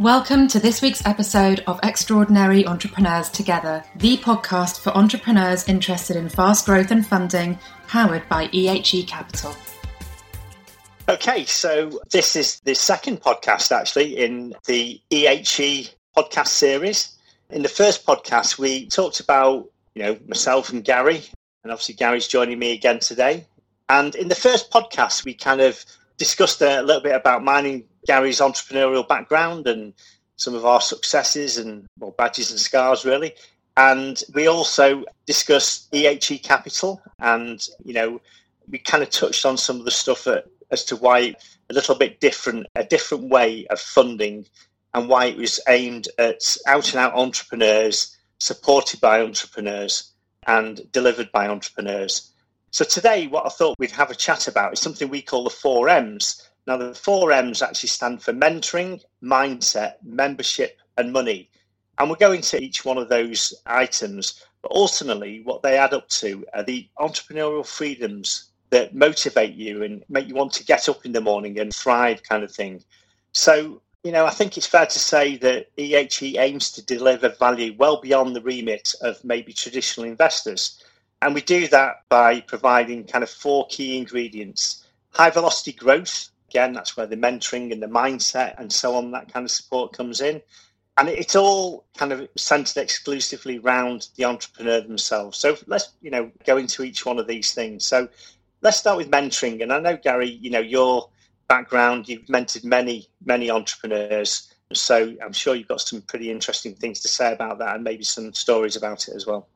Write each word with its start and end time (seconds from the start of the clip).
Welcome 0.00 0.48
to 0.48 0.58
this 0.58 0.80
week's 0.80 1.04
episode 1.04 1.62
of 1.66 1.78
Extraordinary 1.82 2.66
Entrepreneurs 2.66 3.28
Together, 3.28 3.84
the 3.96 4.16
podcast 4.16 4.80
for 4.80 4.96
entrepreneurs 4.96 5.68
interested 5.68 6.16
in 6.16 6.30
fast 6.30 6.64
growth 6.64 6.90
and 6.90 7.06
funding, 7.06 7.58
powered 7.86 8.26
by 8.26 8.46
EHE 8.46 9.06
Capital. 9.06 9.54
Okay, 11.06 11.44
so 11.44 12.00
this 12.10 12.34
is 12.34 12.60
the 12.60 12.74
second 12.74 13.20
podcast 13.20 13.72
actually 13.72 14.16
in 14.16 14.54
the 14.64 14.98
EHE 15.10 15.94
podcast 16.16 16.48
series. 16.48 17.18
In 17.50 17.60
the 17.60 17.68
first 17.68 18.06
podcast, 18.06 18.58
we 18.58 18.86
talked 18.86 19.20
about, 19.20 19.68
you 19.94 20.02
know, 20.02 20.18
myself 20.26 20.72
and 20.72 20.82
Gary, 20.82 21.22
and 21.62 21.70
obviously 21.70 21.94
Gary's 21.94 22.26
joining 22.26 22.58
me 22.58 22.72
again 22.72 23.00
today. 23.00 23.44
And 23.90 24.14
in 24.14 24.28
the 24.28 24.34
first 24.34 24.70
podcast, 24.70 25.26
we 25.26 25.34
kind 25.34 25.60
of 25.60 25.84
discussed 26.20 26.60
a 26.60 26.82
little 26.82 27.02
bit 27.02 27.16
about 27.16 27.42
mining 27.42 27.82
Gary's 28.06 28.40
entrepreneurial 28.40 29.08
background 29.08 29.66
and 29.66 29.94
some 30.36 30.54
of 30.54 30.66
our 30.66 30.80
successes 30.80 31.56
and 31.56 31.86
well, 31.98 32.14
badges 32.16 32.50
and 32.50 32.60
scars, 32.60 33.06
really. 33.06 33.34
And 33.76 34.22
we 34.34 34.46
also 34.46 35.04
discussed 35.26 35.90
EHE 35.92 36.42
Capital, 36.42 37.00
and 37.18 37.66
you 37.84 37.94
know, 37.94 38.20
we 38.68 38.78
kind 38.78 39.02
of 39.02 39.08
touched 39.08 39.46
on 39.46 39.56
some 39.56 39.78
of 39.78 39.86
the 39.86 39.90
stuff 39.90 40.28
as 40.70 40.84
to 40.84 40.96
why 40.96 41.34
a 41.70 41.72
little 41.72 41.94
bit 41.94 42.20
different, 42.20 42.66
a 42.74 42.84
different 42.84 43.30
way 43.30 43.66
of 43.68 43.80
funding, 43.80 44.44
and 44.92 45.08
why 45.08 45.24
it 45.26 45.38
was 45.38 45.58
aimed 45.68 46.08
at 46.18 46.54
out 46.66 46.90
and 46.90 47.00
out 47.00 47.14
entrepreneurs, 47.14 48.14
supported 48.40 49.00
by 49.00 49.22
entrepreneurs, 49.22 50.12
and 50.46 50.90
delivered 50.92 51.32
by 51.32 51.48
entrepreneurs. 51.48 52.29
So 52.70 52.84
today, 52.84 53.26
what 53.26 53.46
I 53.46 53.48
thought 53.48 53.78
we'd 53.78 53.90
have 53.90 54.10
a 54.10 54.14
chat 54.14 54.48
about 54.48 54.72
is 54.72 54.80
something 54.80 55.08
we 55.08 55.22
call 55.22 55.44
the 55.44 55.50
four 55.50 55.88
M's, 55.88 56.50
now, 56.66 56.76
the 56.76 56.94
four 56.94 57.32
M's 57.32 57.62
actually 57.62 57.88
stand 57.88 58.22
for 58.22 58.32
mentoring, 58.32 59.02
mindset, 59.22 59.94
membership, 60.04 60.78
and 60.96 61.12
money. 61.12 61.50
And 61.98 62.08
we'll 62.08 62.16
go 62.16 62.32
into 62.32 62.62
each 62.62 62.84
one 62.84 62.98
of 62.98 63.08
those 63.08 63.54
items. 63.66 64.44
But 64.62 64.72
ultimately, 64.72 65.40
what 65.42 65.62
they 65.62 65.76
add 65.76 65.94
up 65.94 66.08
to 66.10 66.44
are 66.54 66.62
the 66.62 66.88
entrepreneurial 66.98 67.66
freedoms 67.66 68.50
that 68.70 68.94
motivate 68.94 69.54
you 69.54 69.82
and 69.82 70.04
make 70.08 70.28
you 70.28 70.34
want 70.34 70.52
to 70.52 70.64
get 70.64 70.88
up 70.88 71.04
in 71.04 71.12
the 71.12 71.20
morning 71.20 71.58
and 71.58 71.74
thrive, 71.74 72.22
kind 72.22 72.44
of 72.44 72.52
thing. 72.52 72.84
So, 73.32 73.82
you 74.04 74.12
know, 74.12 74.24
I 74.24 74.30
think 74.30 74.56
it's 74.56 74.66
fair 74.66 74.86
to 74.86 74.98
say 74.98 75.36
that 75.38 75.74
EHE 75.76 76.38
aims 76.38 76.70
to 76.72 76.84
deliver 76.84 77.30
value 77.30 77.74
well 77.78 78.00
beyond 78.00 78.36
the 78.36 78.42
remit 78.42 78.94
of 79.00 79.24
maybe 79.24 79.52
traditional 79.52 80.06
investors. 80.06 80.80
And 81.22 81.34
we 81.34 81.42
do 81.42 81.68
that 81.68 82.02
by 82.08 82.40
providing 82.40 83.04
kind 83.04 83.22
of 83.22 83.30
four 83.30 83.66
key 83.68 83.98
ingredients 83.98 84.80
high 85.10 85.30
velocity 85.30 85.72
growth, 85.72 86.30
again, 86.48 86.72
that's 86.72 86.96
where 86.96 87.06
the 87.06 87.16
mentoring 87.16 87.72
and 87.72 87.82
the 87.82 87.86
mindset 87.86 88.58
and 88.58 88.72
so 88.72 88.94
on, 88.94 89.10
that 89.12 89.32
kind 89.32 89.44
of 89.44 89.50
support 89.50 89.92
comes 89.92 90.20
in. 90.20 90.40
And 90.96 91.08
it's 91.08 91.36
all 91.36 91.84
kind 91.96 92.12
of 92.12 92.28
centered 92.36 92.80
exclusively 92.80 93.58
around 93.58 94.08
the 94.16 94.24
entrepreneur 94.24 94.80
themselves. 94.80 95.38
So 95.38 95.56
let's, 95.66 95.94
you 96.02 96.10
know, 96.10 96.30
go 96.44 96.56
into 96.56 96.82
each 96.82 97.06
one 97.06 97.18
of 97.18 97.26
these 97.26 97.52
things. 97.52 97.86
So 97.86 98.08
let's 98.60 98.76
start 98.76 98.98
with 98.98 99.10
mentoring. 99.10 99.62
And 99.62 99.72
I 99.72 99.80
know, 99.80 99.96
Gary, 99.96 100.28
you 100.28 100.50
know, 100.50 100.60
your 100.60 101.08
background, 101.48 102.08
you've 102.08 102.26
mentored 102.26 102.64
many, 102.64 103.08
many 103.24 103.50
entrepreneurs. 103.50 104.52
So 104.72 105.14
I'm 105.24 105.32
sure 105.32 105.54
you've 105.54 105.68
got 105.68 105.80
some 105.80 106.02
pretty 106.02 106.30
interesting 106.30 106.74
things 106.74 107.00
to 107.00 107.08
say 107.08 107.32
about 107.32 107.58
that 107.60 107.76
and 107.76 107.84
maybe 107.84 108.04
some 108.04 108.34
stories 108.34 108.76
about 108.76 109.08
it 109.08 109.14
as 109.14 109.26
well. 109.26 109.48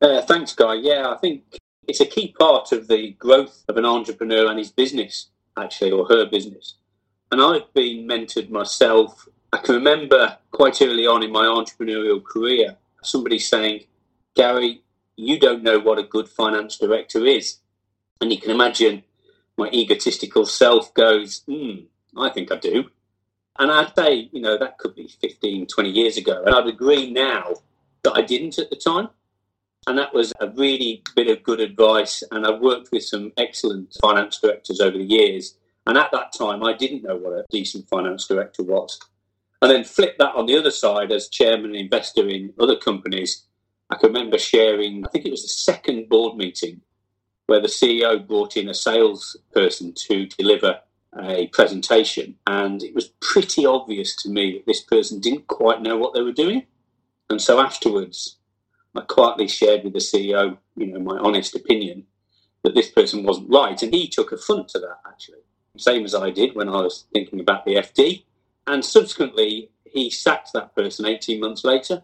Uh, 0.00 0.22
thanks, 0.22 0.54
Guy. 0.54 0.74
Yeah, 0.74 1.10
I 1.10 1.16
think 1.18 1.42
it's 1.86 2.00
a 2.00 2.06
key 2.06 2.34
part 2.38 2.72
of 2.72 2.88
the 2.88 3.12
growth 3.12 3.64
of 3.68 3.76
an 3.76 3.84
entrepreneur 3.84 4.48
and 4.48 4.58
his 4.58 4.70
business 4.70 5.28
actually, 5.58 5.90
or 5.90 6.06
her 6.06 6.26
business. 6.26 6.74
And 7.30 7.42
I've 7.42 7.72
been 7.74 8.06
mentored 8.06 8.50
myself. 8.50 9.28
I 9.52 9.58
can 9.58 9.74
remember 9.74 10.38
quite 10.50 10.80
early 10.82 11.06
on 11.06 11.22
in 11.22 11.32
my 11.32 11.44
entrepreneurial 11.44 12.22
career 12.22 12.76
somebody 13.02 13.38
saying, 13.38 13.84
Gary, 14.34 14.82
you 15.16 15.38
don't 15.38 15.62
know 15.62 15.78
what 15.78 15.98
a 15.98 16.02
good 16.02 16.28
finance 16.28 16.78
director 16.78 17.24
is. 17.26 17.58
And 18.20 18.32
you 18.32 18.40
can 18.40 18.50
imagine 18.50 19.04
my 19.56 19.68
egotistical 19.70 20.46
self 20.46 20.92
goes, 20.94 21.42
hmm, 21.46 21.86
I 22.16 22.30
think 22.30 22.52
I 22.52 22.56
do. 22.56 22.90
And 23.58 23.70
I'd 23.70 23.94
say, 23.96 24.28
you 24.32 24.40
know, 24.40 24.56
that 24.58 24.78
could 24.78 24.94
be 24.94 25.08
15, 25.20 25.66
20 25.66 25.90
years 25.90 26.16
ago. 26.16 26.42
And 26.44 26.54
I'd 26.54 26.66
agree 26.66 27.10
now 27.10 27.54
that 28.04 28.12
I 28.12 28.22
didn't 28.22 28.58
at 28.58 28.70
the 28.70 28.76
time. 28.76 29.08
And 29.88 29.96
that 29.96 30.12
was 30.12 30.34
a 30.38 30.50
really 30.50 31.02
bit 31.16 31.28
of 31.28 31.42
good 31.42 31.60
advice. 31.60 32.22
And 32.30 32.46
I've 32.46 32.60
worked 32.60 32.90
with 32.92 33.04
some 33.04 33.32
excellent 33.38 33.96
finance 34.02 34.38
directors 34.38 34.80
over 34.80 34.98
the 34.98 35.02
years. 35.02 35.56
And 35.86 35.96
at 35.96 36.12
that 36.12 36.34
time, 36.36 36.62
I 36.62 36.74
didn't 36.74 37.04
know 37.04 37.16
what 37.16 37.32
a 37.32 37.46
decent 37.50 37.88
finance 37.88 38.26
director 38.26 38.62
was. 38.62 39.00
And 39.62 39.70
then 39.70 39.84
flip 39.84 40.18
that 40.18 40.34
on 40.34 40.44
the 40.44 40.58
other 40.58 40.70
side 40.70 41.10
as 41.10 41.30
chairman 41.30 41.70
and 41.70 41.76
investor 41.76 42.28
in 42.28 42.52
other 42.60 42.76
companies. 42.76 43.46
I 43.88 43.96
can 43.96 44.12
remember 44.12 44.36
sharing, 44.36 45.06
I 45.06 45.08
think 45.08 45.24
it 45.24 45.30
was 45.30 45.40
the 45.40 45.48
second 45.48 46.10
board 46.10 46.36
meeting 46.36 46.82
where 47.46 47.62
the 47.62 47.68
CEO 47.68 48.28
brought 48.28 48.58
in 48.58 48.68
a 48.68 48.74
salesperson 48.74 49.94
to 49.94 50.26
deliver 50.26 50.80
a 51.18 51.46
presentation. 51.46 52.34
And 52.46 52.82
it 52.82 52.94
was 52.94 53.08
pretty 53.20 53.64
obvious 53.64 54.14
to 54.16 54.28
me 54.28 54.52
that 54.52 54.66
this 54.66 54.82
person 54.82 55.18
didn't 55.18 55.46
quite 55.46 55.80
know 55.80 55.96
what 55.96 56.12
they 56.12 56.20
were 56.20 56.30
doing. 56.30 56.66
And 57.30 57.40
so 57.40 57.58
afterwards, 57.58 58.37
I 58.98 59.02
quietly 59.02 59.46
shared 59.46 59.84
with 59.84 59.92
the 59.92 60.00
CEO, 60.00 60.58
you 60.76 60.86
know, 60.86 60.98
my 60.98 61.18
honest 61.18 61.54
opinion 61.54 62.04
that 62.64 62.74
this 62.74 62.90
person 62.90 63.22
wasn't 63.22 63.48
right. 63.48 63.80
And 63.80 63.94
he 63.94 64.08
took 64.08 64.32
affront 64.32 64.68
to 64.70 64.80
that, 64.80 64.98
actually, 65.06 65.38
same 65.76 66.04
as 66.04 66.16
I 66.16 66.30
did 66.30 66.56
when 66.56 66.68
I 66.68 66.80
was 66.82 67.04
thinking 67.12 67.38
about 67.38 67.64
the 67.64 67.76
FD. 67.76 68.24
And 68.66 68.84
subsequently, 68.84 69.70
he 69.84 70.10
sacked 70.10 70.52
that 70.52 70.74
person 70.74 71.06
18 71.06 71.40
months 71.40 71.64
later. 71.64 72.02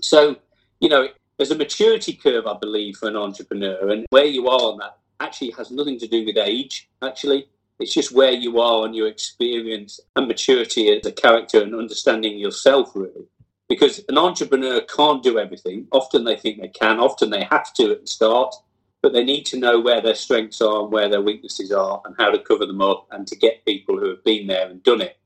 So, 0.00 0.36
you 0.80 0.88
know, 0.88 1.08
there's 1.36 1.50
a 1.50 1.56
maturity 1.56 2.12
curve, 2.12 2.46
I 2.46 2.56
believe, 2.56 2.96
for 2.98 3.08
an 3.08 3.16
entrepreneur. 3.16 3.90
And 3.90 4.06
where 4.10 4.24
you 4.24 4.46
are 4.48 4.60
on 4.60 4.78
that 4.78 4.98
actually 5.18 5.50
has 5.52 5.72
nothing 5.72 5.98
to 5.98 6.06
do 6.06 6.24
with 6.24 6.38
age, 6.38 6.88
actually. 7.02 7.48
It's 7.80 7.94
just 7.94 8.12
where 8.12 8.32
you 8.32 8.60
are 8.60 8.84
on 8.84 8.94
your 8.94 9.08
experience 9.08 9.98
and 10.14 10.28
maturity 10.28 10.88
as 10.96 11.04
a 11.04 11.12
character 11.12 11.62
and 11.62 11.74
understanding 11.74 12.38
yourself, 12.38 12.92
really 12.94 13.26
because 13.68 14.02
an 14.08 14.18
entrepreneur 14.18 14.80
can't 14.82 15.22
do 15.22 15.38
everything. 15.38 15.86
Often 15.92 16.24
they 16.24 16.36
think 16.36 16.60
they 16.60 16.68
can, 16.68 16.98
often 16.98 17.30
they 17.30 17.44
have 17.44 17.72
to 17.74 17.92
at 17.92 18.00
the 18.00 18.06
start, 18.06 18.54
but 19.02 19.12
they 19.12 19.24
need 19.24 19.44
to 19.46 19.58
know 19.58 19.78
where 19.78 20.00
their 20.00 20.14
strengths 20.14 20.60
are 20.60 20.82
and 20.82 20.92
where 20.92 21.08
their 21.08 21.22
weaknesses 21.22 21.70
are 21.70 22.02
and 22.04 22.14
how 22.18 22.30
to 22.30 22.38
cover 22.38 22.66
them 22.66 22.80
up 22.80 23.06
and 23.10 23.26
to 23.26 23.36
get 23.36 23.64
people 23.64 23.98
who 23.98 24.08
have 24.08 24.24
been 24.24 24.46
there 24.46 24.68
and 24.68 24.82
done 24.82 25.00
it 25.00 25.18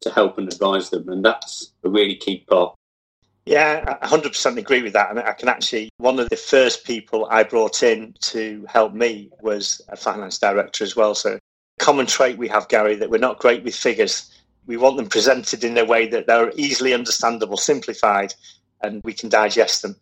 to 0.00 0.10
help 0.10 0.38
and 0.38 0.52
advise 0.52 0.90
them. 0.90 1.08
And 1.08 1.24
that's 1.24 1.72
a 1.84 1.90
really 1.90 2.16
key 2.16 2.44
part. 2.48 2.74
Yeah, 3.44 3.98
I 4.00 4.06
100% 4.06 4.56
agree 4.56 4.82
with 4.82 4.92
that. 4.92 5.10
And 5.10 5.18
I 5.18 5.32
can 5.32 5.48
actually, 5.48 5.90
one 5.98 6.18
of 6.18 6.30
the 6.30 6.36
first 6.36 6.84
people 6.84 7.26
I 7.30 7.42
brought 7.42 7.82
in 7.82 8.14
to 8.20 8.64
help 8.68 8.94
me 8.94 9.30
was 9.40 9.80
a 9.88 9.96
finance 9.96 10.38
director 10.38 10.84
as 10.84 10.94
well. 10.94 11.14
So, 11.14 11.38
common 11.80 12.06
trait 12.06 12.38
we 12.38 12.48
have, 12.48 12.68
Gary, 12.68 12.94
that 12.96 13.10
we're 13.10 13.18
not 13.18 13.40
great 13.40 13.64
with 13.64 13.74
figures 13.74 14.30
we 14.66 14.76
want 14.76 14.96
them 14.96 15.08
presented 15.08 15.64
in 15.64 15.76
a 15.78 15.84
way 15.84 16.06
that 16.08 16.26
they're 16.26 16.52
easily 16.56 16.94
understandable, 16.94 17.56
simplified, 17.56 18.34
and 18.82 19.02
we 19.04 19.12
can 19.12 19.28
digest 19.28 19.82
them. 19.82 19.96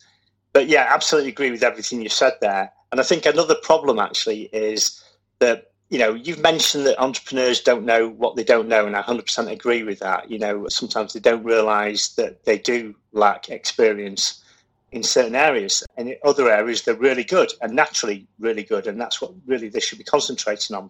But 0.53 0.67
yeah, 0.67 0.87
absolutely 0.89 1.31
agree 1.31 1.51
with 1.51 1.63
everything 1.63 2.01
you 2.01 2.09
said 2.09 2.33
there. 2.41 2.71
And 2.91 2.99
I 2.99 3.03
think 3.03 3.25
another 3.25 3.55
problem 3.55 3.99
actually 3.99 4.43
is 4.53 5.01
that, 5.39 5.71
you 5.89 5.97
know, 5.97 6.13
you've 6.13 6.41
mentioned 6.41 6.85
that 6.85 7.01
entrepreneurs 7.01 7.61
don't 7.61 7.85
know 7.85 8.09
what 8.09 8.35
they 8.35 8.43
don't 8.43 8.67
know, 8.67 8.85
and 8.85 8.95
I 8.95 9.01
100% 9.01 9.49
agree 9.49 9.83
with 9.83 9.99
that. 9.99 10.29
You 10.29 10.39
know, 10.39 10.67
sometimes 10.67 11.13
they 11.13 11.19
don't 11.19 11.43
realize 11.43 12.13
that 12.15 12.43
they 12.45 12.57
do 12.57 12.95
lack 13.13 13.49
experience 13.49 14.43
in 14.91 15.03
certain 15.03 15.35
areas, 15.35 15.85
and 15.95 16.09
in 16.09 16.17
other 16.25 16.49
areas 16.49 16.81
they're 16.81 16.95
really 16.95 17.23
good 17.23 17.49
and 17.61 17.73
naturally 17.73 18.27
really 18.39 18.63
good, 18.63 18.87
and 18.87 18.99
that's 18.99 19.21
what 19.21 19.31
really 19.45 19.69
they 19.69 19.79
should 19.79 19.97
be 19.97 20.03
concentrating 20.03 20.75
on. 20.75 20.89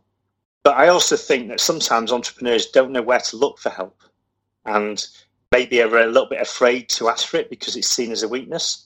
But 0.64 0.78
I 0.78 0.90
also 0.90 1.18
think 1.18 1.50
that 1.50 1.60
sometimes 1.60 2.12
entrepreneurs 2.12 2.68
don't 2.68 2.92
know 2.92 3.02
where 3.02 3.20
to 3.20 3.38
look 3.38 3.58
for 3.58 3.70
help 3.70 4.02
and 4.66 5.06
maybe 5.52 5.82
are 5.82 5.98
a 5.98 6.06
little 6.06 6.30
bit 6.30 6.42
afraid 6.42 6.88
to 6.90 7.10
ask 7.10 7.28
for 7.28 7.38
it 7.38 7.50
because 7.50 7.76
it's 7.76 7.88
seen 7.88 8.12
as 8.12 8.24
a 8.24 8.28
weakness. 8.28 8.86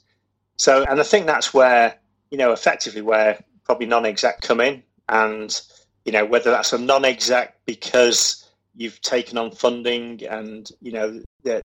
So, 0.58 0.86
and 0.86 1.00
I 1.00 1.04
think 1.04 1.26
that's 1.26 1.54
where, 1.54 2.00
you 2.32 2.38
know, 2.38 2.54
effectively 2.54 3.02
where 3.02 3.44
probably 3.66 3.88
non 3.88 4.06
exec 4.06 4.42
come 4.42 4.62
in. 4.62 4.84
And, 5.10 5.60
you 6.06 6.12
know, 6.12 6.26
whether 6.26 6.50
that's 6.50 6.74
a 6.74 6.78
non 6.78 7.04
exec 7.04 7.58
because 7.66 8.50
you've 8.76 9.02
taken 9.02 9.38
on 9.38 9.52
funding 9.52 10.26
and, 10.26 10.70
you 10.82 10.92
know, 10.92 11.22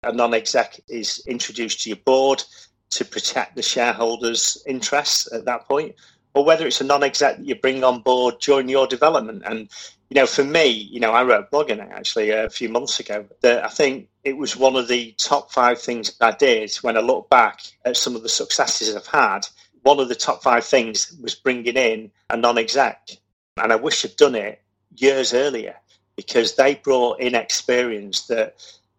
a 0.03 0.13
non 0.13 0.35
exec 0.35 0.81
is 0.89 1.23
introduced 1.27 1.83
to 1.83 1.89
your 1.89 1.97
board 2.05 2.43
to 2.91 3.05
protect 3.05 3.57
the 3.57 3.63
shareholders' 3.63 4.63
interests 4.67 5.33
at 5.33 5.45
that 5.47 5.67
point, 5.67 5.95
or 6.35 6.45
whether 6.45 6.67
it's 6.67 6.81
a 6.81 6.85
non-exec 6.85 7.39
that 7.39 7.47
you 7.47 7.55
bring 7.55 7.85
on 7.85 8.01
board 8.01 8.39
during 8.41 8.69
your 8.69 8.87
development. 8.87 9.43
And 9.47 9.69
you 10.11 10.17
know, 10.17 10.27
for 10.27 10.45
me, 10.45 10.67
you 10.67 11.01
know, 11.01 11.13
I 11.13 11.25
wrote 11.25 11.45
a 11.45 11.51
blog 11.51 11.71
in 11.71 11.81
it 11.81 11.89
actually 11.93 12.31
a 12.31 12.51
few 12.51 12.69
months 12.69 13.01
ago 13.01 13.25
that 13.41 13.65
I 13.65 13.69
think 13.69 14.09
it 14.23 14.37
was 14.37 14.57
one 14.57 14.77
of 14.77 14.89
the 14.89 15.15
top 15.19 15.53
five 15.53 15.81
things 15.81 16.17
I 16.21 16.33
did 16.33 16.75
when 16.77 16.97
I 16.97 17.01
look 17.01 17.31
back 17.31 17.61
at 17.85 17.97
some 17.97 18.15
of 18.15 18.23
the 18.23 18.29
successes 18.29 18.95
I've 18.95 19.07
had. 19.07 19.47
One 19.83 20.01
of 20.01 20.09
the 20.09 20.15
top 20.15 20.43
five 20.43 20.65
things 20.65 21.17
was 21.23 21.35
bringing 21.35 21.77
in 21.77 22.11
a 22.31 22.37
non-exec, 22.37 23.11
and 23.57 23.73
I 23.73 23.77
wish 23.77 24.05
I'd 24.05 24.17
done 24.17 24.35
it 24.35 24.61
years 24.97 25.35
earlier 25.35 25.77
because 26.17 26.55
they 26.55 26.77
brought 26.77 27.21
in 27.21 27.35
experience 27.35 28.27
that 28.29 28.57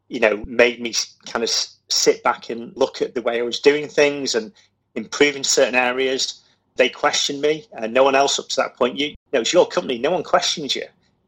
you 0.07 0.19
know, 0.19 0.43
made 0.45 0.81
me 0.81 0.93
kind 1.25 1.43
of 1.43 1.49
sit 1.49 2.23
back 2.23 2.49
and 2.49 2.75
look 2.75 3.01
at 3.01 3.15
the 3.15 3.21
way 3.21 3.39
I 3.39 3.43
was 3.43 3.59
doing 3.59 3.87
things 3.87 4.35
and 4.35 4.51
improving 4.95 5.43
certain 5.43 5.75
areas. 5.75 6.41
They 6.77 6.89
questioned 6.89 7.41
me, 7.41 7.65
and 7.73 7.93
no 7.93 8.03
one 8.03 8.15
else 8.15 8.37
up 8.37 8.49
to 8.49 8.55
that 8.57 8.75
point. 8.75 8.97
You, 8.97 9.07
you 9.07 9.15
know, 9.33 9.41
it's 9.41 9.53
your 9.53 9.67
company. 9.67 9.97
No 9.97 10.11
one 10.11 10.23
questions 10.23 10.75
you, 10.75 10.85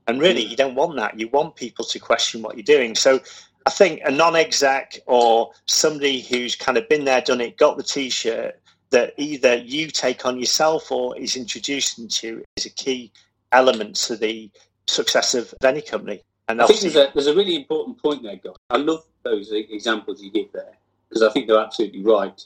and 0.08 0.20
really, 0.20 0.44
you 0.44 0.56
don't 0.56 0.76
want 0.76 0.96
that. 0.98 1.20
You 1.20 1.30
want 1.30 1.56
people 1.56 1.86
to 1.86 2.00
question 2.00 2.42
what 2.42 2.56
you're 2.58 2.64
doing. 2.64 2.96
So, 2.96 3.20
I 3.66 3.70
think 3.70 4.02
a 4.06 4.12
non-exec 4.12 5.00
or 5.08 5.52
somebody 5.66 6.22
who's 6.22 6.56
kind 6.56 6.78
of 6.78 6.88
been 6.88 7.06
there, 7.06 7.22
done 7.22 7.42
it, 7.42 7.58
got 7.58 7.78
the 7.78 7.84
t-shirt 7.84 8.60
that 8.92 9.14
either 9.18 9.56
you 9.56 9.88
take 9.88 10.26
on 10.26 10.40
yourself 10.40 10.92
or 10.92 11.18
is 11.18 11.36
introduced 11.36 12.00
into 12.00 12.44
is 12.56 12.66
a 12.66 12.70
key 12.70 13.12
element 13.52 13.96
to 13.96 14.16
the 14.16 14.50
success 14.88 15.36
of 15.36 15.54
any 15.64 15.82
company. 15.82 16.22
And 16.48 16.62
I 16.62 16.68
think 16.68 16.80
there's 16.80 16.96
a, 16.96 17.12
there's 17.14 17.28
a 17.28 17.36
really 17.36 17.56
important 17.56 18.02
point 18.02 18.24
there, 18.24 18.38
guys. 18.38 18.56
I 18.70 18.78
love 18.78 19.04
those 19.24 19.52
examples 19.52 20.22
you 20.22 20.32
give 20.32 20.52
there 20.54 20.78
because 21.10 21.22
I 21.22 21.30
think 21.32 21.48
they're 21.48 21.60
absolutely 21.60 22.04
right. 22.04 22.42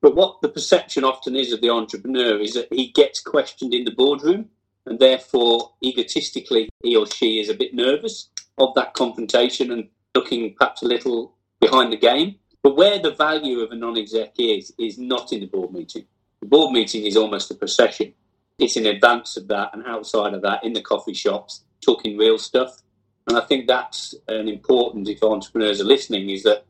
But 0.00 0.14
what 0.14 0.40
the 0.42 0.48
perception 0.48 1.04
often 1.04 1.34
is 1.34 1.52
of 1.52 1.60
the 1.60 1.70
entrepreneur 1.70 2.38
is 2.38 2.54
that 2.54 2.72
he 2.72 2.88
gets 2.88 3.20
questioned 3.20 3.74
in 3.74 3.84
the 3.84 3.90
boardroom 3.90 4.46
and 4.86 4.98
therefore 4.98 5.72
egotistically 5.82 6.68
he 6.82 6.96
or 6.96 7.06
she 7.06 7.40
is 7.40 7.48
a 7.48 7.54
bit 7.54 7.74
nervous 7.74 8.30
of 8.58 8.74
that 8.74 8.94
confrontation 8.94 9.70
and 9.72 9.88
looking 10.14 10.54
perhaps 10.54 10.82
a 10.82 10.86
little 10.86 11.34
behind 11.60 11.92
the 11.92 11.96
game. 11.96 12.36
But 12.62 12.76
where 12.76 12.98
the 12.98 13.12
value 13.12 13.60
of 13.60 13.70
a 13.70 13.76
non-exec 13.76 14.34
is, 14.38 14.72
is 14.78 14.98
not 14.98 15.32
in 15.32 15.40
the 15.40 15.46
board 15.46 15.72
meeting. 15.72 16.04
The 16.40 16.46
board 16.46 16.72
meeting 16.72 17.04
is 17.04 17.16
almost 17.16 17.50
a 17.50 17.54
procession. 17.54 18.14
It's 18.58 18.76
in 18.76 18.86
advance 18.86 19.36
of 19.36 19.48
that 19.48 19.70
and 19.72 19.84
outside 19.86 20.34
of 20.34 20.42
that 20.42 20.64
in 20.64 20.72
the 20.72 20.82
coffee 20.82 21.14
shops, 21.14 21.64
talking 21.80 22.16
real 22.16 22.38
stuff. 22.38 22.82
And 23.28 23.36
I 23.36 23.42
think 23.42 23.66
that's 23.66 24.14
an 24.26 24.48
important, 24.48 25.08
if 25.08 25.22
entrepreneurs 25.22 25.80
are 25.80 25.84
listening, 25.84 26.30
is 26.30 26.42
that 26.44 26.64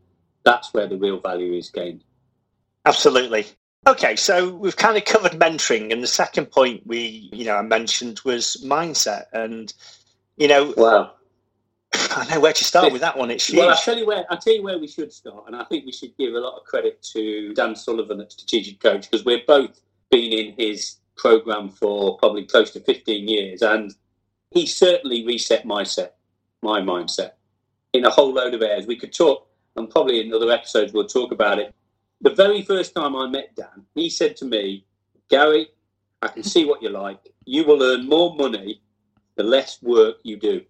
that's 0.44 0.74
where 0.74 0.86
the 0.86 0.96
real 0.96 1.20
value 1.20 1.54
is 1.54 1.70
gained. 1.70 2.04
Absolutely. 2.88 3.46
Okay, 3.86 4.16
so 4.16 4.54
we've 4.54 4.76
kind 4.76 4.96
of 4.96 5.04
covered 5.04 5.32
mentoring, 5.32 5.92
and 5.92 6.02
the 6.02 6.08
second 6.08 6.46
point 6.46 6.82
we, 6.86 7.30
you 7.32 7.44
know, 7.44 7.56
I 7.56 7.62
mentioned 7.62 8.20
was 8.24 8.62
mindset, 8.64 9.26
and 9.32 9.72
you 10.36 10.48
know, 10.48 10.74
wow, 10.76 11.12
I 11.92 12.26
know 12.30 12.40
where 12.40 12.52
to 12.52 12.64
start 12.64 12.92
with 12.92 13.00
that 13.00 13.16
one. 13.16 13.30
It's 13.30 13.46
huge. 13.46 13.60
Well, 13.60 13.70
I'll 13.70 13.76
tell 13.76 13.96
you 13.96 14.06
where 14.06 14.24
I'll 14.30 14.38
tell 14.38 14.54
you 14.54 14.62
where 14.62 14.78
we 14.78 14.88
should 14.88 15.12
start, 15.12 15.44
and 15.46 15.56
I 15.56 15.64
think 15.64 15.86
we 15.86 15.92
should 15.92 16.16
give 16.18 16.34
a 16.34 16.38
lot 16.38 16.56
of 16.58 16.64
credit 16.64 17.02
to 17.14 17.54
Dan 17.54 17.76
Sullivan 17.76 18.20
at 18.20 18.32
Strategic 18.32 18.80
Coach 18.80 19.10
because 19.10 19.24
we've 19.24 19.46
both 19.46 19.80
been 20.10 20.32
in 20.32 20.54
his 20.58 20.96
program 21.16 21.68
for 21.68 22.18
probably 22.18 22.44
close 22.44 22.70
to 22.72 22.80
15 22.80 23.28
years, 23.28 23.62
and 23.62 23.94
he 24.50 24.66
certainly 24.66 25.24
reset 25.24 25.64
my 25.64 25.82
set, 25.82 26.16
my 26.62 26.80
mindset 26.80 27.32
in 27.92 28.04
a 28.04 28.10
whole 28.10 28.32
load 28.32 28.54
of 28.54 28.62
areas. 28.62 28.86
We 28.86 28.96
could 28.96 29.12
talk, 29.12 29.48
and 29.76 29.88
probably 29.88 30.20
in 30.20 30.32
other 30.34 30.50
episodes 30.50 30.92
we'll 30.92 31.06
talk 31.06 31.32
about 31.32 31.58
it. 31.58 31.74
The 32.20 32.34
very 32.34 32.62
first 32.62 32.94
time 32.94 33.14
I 33.14 33.28
met 33.28 33.54
Dan, 33.54 33.86
he 33.94 34.10
said 34.10 34.36
to 34.38 34.44
me, 34.44 34.84
Gary, 35.30 35.68
I 36.20 36.28
can 36.28 36.42
see 36.42 36.64
what 36.64 36.82
you 36.82 36.88
like. 36.88 37.20
You 37.44 37.64
will 37.64 37.82
earn 37.82 38.08
more 38.08 38.34
money 38.34 38.82
the 39.36 39.44
less 39.44 39.80
work 39.82 40.16
you 40.24 40.36
do. 40.36 40.62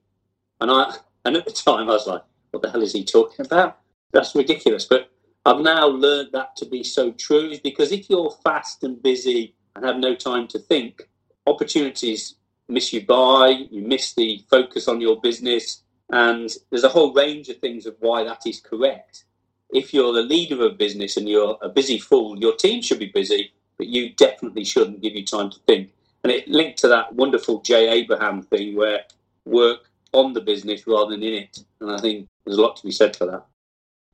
And 0.61 0.71
I 0.71 0.97
and 1.25 1.37
at 1.37 1.47
the 1.47 1.53
time 1.53 1.89
I 1.89 1.93
was 1.93 2.07
like, 2.07 2.23
what 2.51 2.63
the 2.63 2.71
hell 2.71 2.83
is 2.83 2.93
he 2.93 3.05
talking 3.05 3.47
about? 3.47 3.79
That's 4.13 4.35
ridiculous. 4.35 4.85
But 4.85 5.11
I've 5.47 5.61
now 5.61 5.87
learned 5.87 6.31
that 6.33 6.55
to 6.57 6.67
be 6.67 6.83
so 6.83 7.13
true 7.13 7.55
because 7.65 7.93
if 7.93 8.11
you're 8.11 8.31
fast 8.45 8.85
and 8.85 9.03
busy 9.03 9.55
and 9.75 9.85
have 9.85 9.97
no 9.97 10.15
time 10.15 10.49
to 10.49 10.59
think, 10.59 11.09
opportunities 11.47 12.35
miss 12.69 12.93
you 12.93 13.07
by, 13.07 13.67
you 13.71 13.83
miss 13.83 14.13
the 14.13 14.45
focus 14.51 14.89
on 14.89 15.01
your 15.01 15.19
business, 15.21 15.83
and 16.11 16.51
there's 16.71 16.85
a 16.85 16.91
whole 16.91 17.15
range 17.15 17.49
of 17.49 17.57
things 17.59 17.87
of 17.87 17.97
why 18.01 18.25
that 18.25 18.47
is 18.47 18.61
correct 18.61 19.25
if 19.71 19.93
you're 19.93 20.13
the 20.13 20.23
leader 20.23 20.55
of 20.55 20.61
a 20.61 20.71
business 20.71 21.17
and 21.17 21.29
you're 21.29 21.59
a 21.63 21.69
busy 21.69 21.99
fool, 21.99 22.39
your 22.39 22.55
team 22.55 22.83
should 22.83 22.99
be 22.99 23.13
busy, 23.13 23.53
but 23.77 23.87
you 23.87 24.11
definitely 24.15 24.65
shouldn't 24.65 25.03
give 25.03 25.15
you 25.15 25.25
time 25.25 25.51
to 25.51 25.59
think. 25.67 25.91
And 26.25 26.33
it 26.33 26.49
linked 26.49 26.79
to 26.81 26.89
that 26.89 27.15
wonderful 27.15 27.61
Jay 27.61 27.89
Abraham 27.89 28.43
thing 28.43 28.77
where 28.77 29.05
work 29.45 29.91
on 30.13 30.33
the 30.33 30.41
business 30.41 30.87
rather 30.87 31.13
than 31.13 31.23
in 31.23 31.35
it. 31.35 31.59
And 31.81 31.91
I 31.91 31.99
think 31.99 32.29
there's 32.45 32.59
a 32.59 32.63
lot 32.63 32.77
to 32.77 32.83
be 32.85 32.91
said 32.91 33.17
for 33.17 33.27
that. 33.27 33.45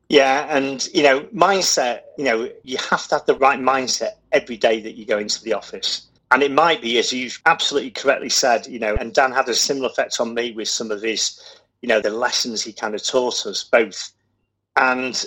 Yeah, 0.09 0.47
and 0.55 0.87
you 0.93 1.03
know, 1.03 1.21
mindset, 1.35 2.03
you 2.19 2.25
know, 2.25 2.51
you 2.63 2.77
have 2.91 3.09
to 3.09 3.17
have 3.17 3.27
the 3.27 3.37
right 3.37 3.59
mindset 3.59 4.13
every 4.33 4.57
day 4.57 4.81
that 4.81 4.97
you 4.97 5.07
go 5.07 5.19
into 5.19 5.43
the 5.43 5.55
office. 5.55 6.07
And 6.31 6.43
it 6.43 6.51
might 6.51 6.83
be, 6.83 6.99
as 6.99 7.13
you've 7.13 7.41
absolutely 7.47 7.91
correctly 7.91 8.29
said, 8.29 8.67
you 8.67 8.79
know, 8.79 8.97
and 8.97 9.15
Dan 9.15 9.33
had 9.33 9.49
a 9.49 9.55
similar 9.55 9.89
effect 9.89 10.21
on 10.21 10.35
me 10.35 10.53
with 10.53 10.69
some 10.69 10.91
of 10.91 11.01
his, 11.01 11.41
you 11.81 11.89
know, 11.89 12.01
the 12.01 12.11
lessons 12.11 12.63
he 12.63 12.73
kind 12.73 12.95
of 12.95 13.05
taught 13.05 13.47
us 13.47 13.65
both. 13.65 14.11
And 14.77 15.25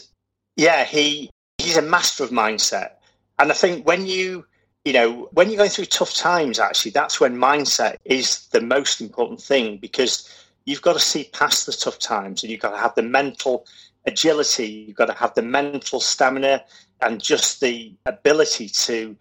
yeah, 0.58 0.84
he 0.84 1.30
he's 1.60 1.78
a 1.78 1.82
master 1.82 2.24
of 2.24 2.32
mindset. 2.32 2.92
And 3.40 3.52
I 3.52 3.56
think 3.56 3.88
when 3.88 4.06
you 4.06 4.46
you 4.84 4.94
know 4.94 5.30
when 5.32 5.50
you're 5.50 5.58
going 5.58 5.70
through 5.70 5.86
tough 5.86 6.14
times, 6.14 6.60
actually, 6.60 6.92
that's 6.92 7.22
when 7.22 7.38
mindset 7.38 7.98
is 8.04 8.48
the 8.48 8.62
most 8.62 9.00
important 9.00 9.42
thing 9.42 9.78
because 9.78 10.30
you've 10.66 10.82
got 10.82 10.94
to 10.94 11.00
see 11.00 11.30
past 11.32 11.66
the 11.66 11.72
tough 11.72 12.00
times 12.00 12.44
and 12.44 12.52
you've 12.52 12.60
got 12.60 12.72
to 12.72 12.78
have 12.78 12.96
the 12.96 13.04
mental 13.04 13.66
agility, 14.06 14.86
you've 14.88 14.98
got 14.98 15.06
to 15.06 15.14
have 15.14 15.34
the 15.36 15.42
mental 15.42 16.00
stamina 16.00 16.64
and 17.02 17.22
just 17.22 17.62
the 17.62 17.94
ability 18.06 18.68
to 18.68 19.16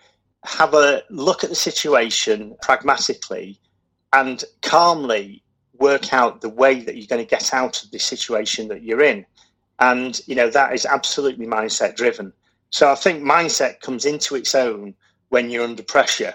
have 0.44 0.74
a 0.74 1.02
look 1.10 1.44
at 1.44 1.50
the 1.50 1.56
situation 1.56 2.56
pragmatically 2.62 3.58
and 4.12 4.44
calmly 4.62 5.42
work 5.78 6.12
out 6.12 6.40
the 6.40 6.48
way 6.48 6.80
that 6.80 6.96
you're 6.96 7.06
going 7.06 7.24
to 7.24 7.28
get 7.28 7.52
out 7.52 7.82
of 7.82 7.90
the 7.90 7.98
situation 7.98 8.68
that 8.68 8.82
you're 8.82 9.02
in. 9.02 9.26
And, 9.78 10.20
you 10.26 10.34
know, 10.34 10.48
that 10.50 10.72
is 10.72 10.86
absolutely 10.86 11.46
mindset 11.46 11.96
driven. 11.96 12.32
So 12.70 12.90
I 12.90 12.94
think 12.94 13.22
mindset 13.22 13.80
comes 13.80 14.04
into 14.04 14.34
its 14.34 14.54
own 14.54 14.94
when 15.28 15.50
you're 15.50 15.64
under 15.64 15.82
pressure 15.82 16.34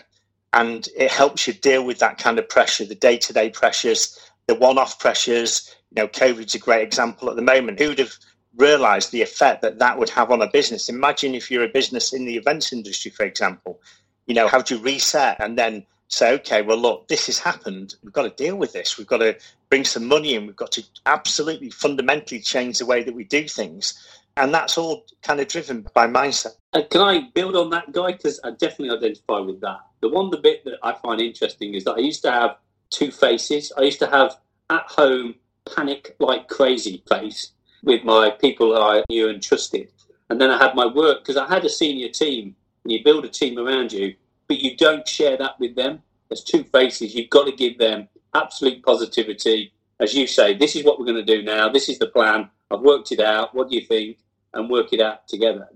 and 0.53 0.87
it 0.97 1.11
helps 1.11 1.47
you 1.47 1.53
deal 1.53 1.85
with 1.85 1.99
that 1.99 2.17
kind 2.17 2.37
of 2.37 2.49
pressure, 2.49 2.85
the 2.85 2.95
day 2.95 3.17
to 3.17 3.33
day 3.33 3.49
pressures, 3.49 4.19
the 4.47 4.55
one 4.55 4.77
off 4.77 4.99
pressures. 4.99 5.73
You 5.91 6.03
know, 6.03 6.07
COVID's 6.07 6.55
a 6.55 6.59
great 6.59 6.83
example 6.83 7.29
at 7.29 7.35
the 7.35 7.41
moment. 7.41 7.79
Who'd 7.79 7.99
have 7.99 8.13
realized 8.55 9.11
the 9.11 9.21
effect 9.21 9.61
that 9.61 9.79
that 9.79 9.97
would 9.97 10.09
have 10.09 10.31
on 10.31 10.41
a 10.41 10.49
business? 10.49 10.89
Imagine 10.89 11.35
if 11.35 11.49
you're 11.49 11.63
a 11.63 11.69
business 11.69 12.13
in 12.13 12.25
the 12.25 12.35
events 12.35 12.73
industry, 12.73 13.11
for 13.11 13.25
example, 13.25 13.79
you 14.27 14.35
know, 14.35 14.47
how 14.47 14.61
do 14.61 14.75
you 14.75 14.81
reset 14.81 15.37
and 15.39 15.57
then 15.57 15.85
say, 16.11 16.33
okay, 16.33 16.61
well, 16.61 16.77
look, 16.77 17.07
this 17.07 17.27
has 17.27 17.39
happened. 17.39 17.95
We've 18.03 18.13
got 18.13 18.23
to 18.23 18.43
deal 18.43 18.55
with 18.55 18.73
this. 18.73 18.97
We've 18.97 19.07
got 19.07 19.17
to 19.17 19.37
bring 19.69 19.85
some 19.85 20.07
money 20.07 20.35
in. 20.35 20.45
We've 20.45 20.55
got 20.55 20.71
to 20.73 20.83
absolutely 21.05 21.69
fundamentally 21.69 22.41
change 22.41 22.79
the 22.79 22.85
way 22.85 23.03
that 23.03 23.15
we 23.15 23.23
do 23.23 23.47
things. 23.47 24.07
And 24.37 24.53
that's 24.53 24.77
all 24.77 25.05
kind 25.23 25.39
of 25.39 25.47
driven 25.47 25.85
by 25.93 26.07
mindset. 26.07 26.55
Uh, 26.73 26.81
can 26.89 27.01
I 27.01 27.29
build 27.33 27.55
on 27.55 27.69
that, 27.71 27.91
Guy? 27.91 28.13
Because 28.13 28.39
I 28.43 28.51
definitely 28.51 28.95
identify 28.95 29.39
with 29.39 29.61
that. 29.61 29.79
The 30.01 30.09
one 30.09 30.29
the 30.29 30.37
bit 30.37 30.63
that 30.65 30.79
I 30.83 30.93
find 30.93 31.21
interesting 31.21 31.75
is 31.75 31.83
that 31.85 31.93
I 31.93 31.99
used 31.99 32.21
to 32.23 32.31
have 32.31 32.57
two 32.89 33.11
faces. 33.11 33.71
I 33.77 33.81
used 33.81 33.99
to 33.99 34.07
have 34.07 34.37
at 34.69 34.83
home 34.87 35.35
panic 35.75 36.15
like 36.19 36.47
crazy 36.47 37.03
face 37.07 37.51
with 37.83 38.03
my 38.03 38.29
people 38.29 38.73
that 38.73 38.81
I 38.81 39.03
knew 39.09 39.29
and 39.29 39.41
trusted. 39.41 39.89
And 40.29 40.39
then 40.39 40.49
I 40.49 40.57
had 40.57 40.75
my 40.75 40.85
work 40.85 41.19
because 41.19 41.37
I 41.37 41.47
had 41.47 41.65
a 41.65 41.69
senior 41.69 42.09
team 42.09 42.55
and 42.83 42.91
you 42.91 43.03
build 43.03 43.25
a 43.25 43.29
team 43.29 43.59
around 43.59 43.91
you 43.91 44.15
but 44.51 44.59
you 44.59 44.75
don't 44.75 45.07
share 45.07 45.37
that 45.37 45.57
with 45.61 45.75
them. 45.75 46.01
There's 46.27 46.43
two 46.43 46.65
faces. 46.65 47.15
You've 47.15 47.29
got 47.29 47.45
to 47.45 47.53
give 47.53 47.77
them 47.77 48.09
absolute 48.33 48.83
positivity. 48.83 49.71
As 50.01 50.13
you 50.13 50.27
say, 50.27 50.53
this 50.53 50.75
is 50.75 50.83
what 50.83 50.99
we're 50.99 51.05
going 51.05 51.25
to 51.25 51.37
do 51.37 51.41
now. 51.41 51.69
This 51.69 51.87
is 51.87 51.99
the 51.99 52.07
plan. 52.07 52.49
I've 52.69 52.81
worked 52.81 53.13
it 53.13 53.21
out. 53.21 53.55
What 53.55 53.69
do 53.69 53.77
you 53.77 53.85
think? 53.85 54.17
And 54.53 54.69
work 54.69 54.91
it 54.91 54.99
out 54.99 55.25
together. 55.29 55.69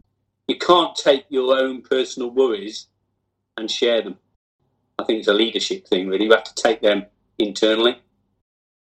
You 0.49 0.57
can't 0.57 0.93
take 0.93 1.23
your 1.29 1.57
own 1.57 1.83
personal 1.83 2.31
worries 2.31 2.87
and 3.55 3.71
share 3.71 4.01
them. 4.01 4.17
I 4.99 5.05
think 5.05 5.19
it's 5.19 5.29
a 5.29 5.33
leadership 5.33 5.87
thing, 5.87 6.09
really. 6.09 6.25
You 6.25 6.31
have 6.31 6.43
to 6.43 6.55
take 6.61 6.81
them 6.81 7.05
internally. 7.39 7.97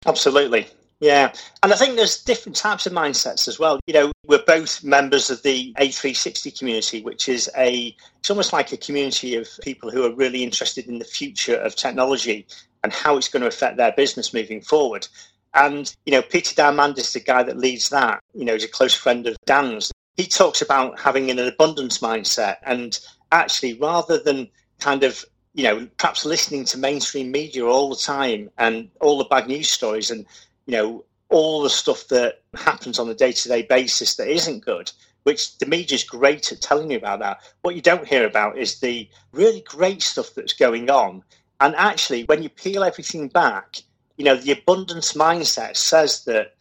Absolutely. 0.06 0.68
Yeah. 1.02 1.34
And 1.64 1.74
I 1.74 1.76
think 1.76 1.96
there's 1.96 2.24
different 2.24 2.56
types 2.56 2.86
of 2.86 2.94
mindsets 2.94 3.48
as 3.48 3.58
well. 3.58 3.80
You 3.88 3.94
know, 3.96 4.12
we're 4.28 4.44
both 4.46 4.84
members 4.84 5.32
of 5.32 5.42
the 5.42 5.74
A360 5.80 6.58
community, 6.58 7.02
which 7.02 7.28
is 7.28 7.50
a, 7.58 7.96
it's 8.20 8.30
almost 8.30 8.54
like 8.54 8.72
a 8.72 8.78
community 8.78 9.36
of 9.36 9.50
people 9.64 9.90
who 9.90 10.06
are 10.06 10.14
really 10.14 10.44
interested 10.44 10.88
in 10.88 11.00
the 11.00 11.06
future 11.06 11.56
of 11.56 11.76
technology 11.76 12.46
and 12.84 12.94
how 12.94 13.18
it's 13.18 13.30
going 13.30 13.42
to 13.42 13.48
affect 13.48 13.78
their 13.78 13.92
business 13.94 14.32
moving 14.32 14.62
forward. 14.62 15.08
And, 15.56 15.94
you 16.06 16.12
know, 16.12 16.22
Peter 16.22 16.54
Diamandis 16.54 17.00
is 17.00 17.14
the 17.14 17.20
guy 17.20 17.42
that 17.44 17.58
leads 17.58 17.90
that. 17.90 18.22
You 18.36 18.46
know, 18.46 18.54
he's 18.54 18.64
a 18.64 18.70
close 18.70 18.94
friend 18.94 19.26
of 19.26 19.36
Dan's. 19.46 19.92
He 20.18 20.28
talks 20.28 20.62
about 20.62 21.00
having 21.00 21.32
an 21.32 21.40
abundance 21.40 21.98
mindset 21.98 22.58
and 22.64 23.00
actually 23.32 23.74
rather 23.74 24.20
than 24.20 24.50
kind 24.80 25.04
of 25.04 25.26
you 25.54 25.64
know, 25.64 25.86
perhaps 25.98 26.26
listening 26.26 26.64
to 26.64 26.78
mainstream 26.78 27.30
media 27.30 27.66
all 27.66 27.90
the 27.90 27.96
time 27.98 28.50
and 28.58 28.90
all 29.02 29.18
the 29.18 29.26
bad 29.26 29.48
news 29.48 29.70
stories 29.70 30.10
and 30.10 30.26
you 30.66 30.74
know, 30.74 31.06
all 31.30 31.62
the 31.62 31.70
stuff 31.70 32.08
that 32.10 32.42
happens 32.56 33.00
on 33.00 33.10
a 33.10 33.14
day 33.14 33.32
to 33.32 33.48
day 33.48 33.64
basis 33.64 34.16
that 34.16 34.28
isn't 34.28 34.66
good, 34.66 34.92
which 35.24 35.58
the 35.60 35.66
media's 35.66 36.04
great 36.04 36.52
at 36.52 36.62
telling 36.62 36.92
you 36.92 36.98
about 36.98 37.20
that. 37.20 37.40
What 37.62 37.76
you 37.76 37.82
don't 37.82 38.08
hear 38.08 38.26
about 38.26 38.58
is 38.58 38.80
the 38.80 39.10
really 39.32 39.64
great 39.68 40.02
stuff 40.02 40.34
that's 40.36 40.54
going 40.54 40.90
on. 40.90 41.24
And 41.60 41.76
actually, 41.76 42.24
when 42.24 42.44
you 42.44 42.50
peel 42.50 42.84
everything 42.84 43.28
back, 43.28 43.78
you 44.18 44.26
know, 44.26 44.36
the 44.36 44.52
abundance 44.52 45.14
mindset 45.14 45.78
says 45.78 46.26
that 46.26 46.56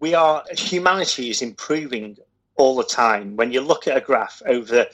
we 0.00 0.14
are 0.14 0.44
humanity 0.52 1.30
is 1.30 1.42
improving 1.42 2.16
all 2.56 2.76
the 2.76 2.84
time. 2.84 3.36
When 3.36 3.52
you 3.52 3.60
look 3.60 3.86
at 3.86 3.96
a 3.96 4.00
graph 4.00 4.42
over, 4.46 4.86